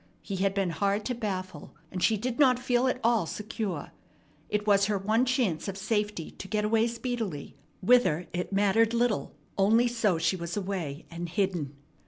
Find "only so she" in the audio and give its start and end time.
9.59-10.35